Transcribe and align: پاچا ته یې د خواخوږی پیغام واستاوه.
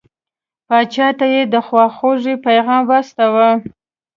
پاچا 0.67 1.07
ته 1.19 1.25
یې 1.33 1.41
د 1.53 1.55
خواخوږی 1.67 2.35
پیغام 2.45 2.81
واستاوه. 2.89 3.49